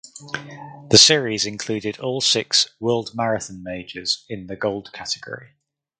The 0.89 0.97
series 0.97 1.45
included 1.45 1.99
all 1.99 2.21
six 2.21 2.67
World 2.79 3.11
Marathon 3.13 3.61
Majors 3.61 4.25
in 4.27 4.47
the 4.47 4.55
Gold 4.55 4.91
category. 4.93 5.49